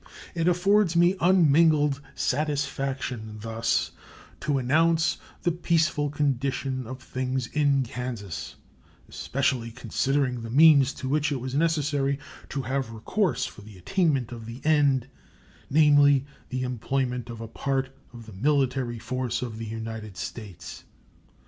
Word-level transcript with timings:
It 0.33 0.47
affords 0.47 0.95
me 0.95 1.15
unmingled 1.21 2.01
satisfaction 2.15 3.37
thus 3.41 3.91
to 4.39 4.57
announce 4.57 5.19
the 5.43 5.51
peaceful 5.51 6.09
condition 6.09 6.87
of 6.87 7.03
things 7.03 7.45
in 7.45 7.83
Kansas, 7.83 8.55
especially 9.07 9.69
considering 9.69 10.41
the 10.41 10.49
means 10.49 10.91
to 10.95 11.07
which 11.07 11.31
it 11.31 11.39
was 11.39 11.53
necessary 11.53 12.17
to 12.49 12.63
have 12.63 12.89
recourse 12.89 13.45
for 13.45 13.61
the 13.61 13.77
attainment 13.77 14.31
of 14.31 14.47
the 14.47 14.59
end, 14.63 15.07
namely, 15.69 16.25
the 16.49 16.63
employment 16.63 17.29
of 17.29 17.39
a 17.39 17.47
part 17.47 17.95
of 18.11 18.25
the 18.25 18.33
military 18.33 18.97
force 18.97 19.43
of 19.43 19.59
the 19.59 19.67
United 19.67 20.17
States. 20.17 20.83